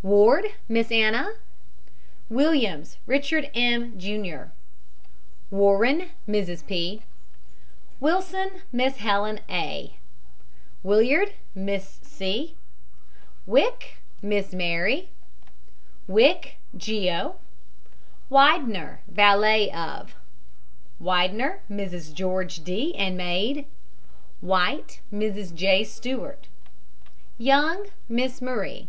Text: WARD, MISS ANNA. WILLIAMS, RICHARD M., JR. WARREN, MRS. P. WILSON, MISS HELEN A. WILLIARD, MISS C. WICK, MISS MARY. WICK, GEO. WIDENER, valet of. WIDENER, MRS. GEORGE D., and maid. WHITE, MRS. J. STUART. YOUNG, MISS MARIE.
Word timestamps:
WARD, 0.00 0.44
MISS 0.68 0.92
ANNA. 0.92 1.26
WILLIAMS, 2.30 2.98
RICHARD 3.08 3.50
M., 3.52 3.98
JR. 3.98 4.52
WARREN, 5.50 6.10
MRS. 6.28 6.64
P. 6.68 7.02
WILSON, 7.98 8.62
MISS 8.70 8.98
HELEN 8.98 9.40
A. 9.50 9.96
WILLIARD, 10.84 11.32
MISS 11.56 11.98
C. 12.02 12.54
WICK, 13.44 13.96
MISS 14.22 14.52
MARY. 14.52 15.08
WICK, 16.06 16.58
GEO. 16.76 17.34
WIDENER, 18.30 19.00
valet 19.08 19.68
of. 19.72 20.14
WIDENER, 21.00 21.58
MRS. 21.68 22.14
GEORGE 22.14 22.62
D., 22.62 22.94
and 22.94 23.16
maid. 23.16 23.66
WHITE, 24.42 25.00
MRS. 25.12 25.52
J. 25.52 25.82
STUART. 25.82 26.46
YOUNG, 27.36 27.86
MISS 28.08 28.40
MARIE. 28.40 28.86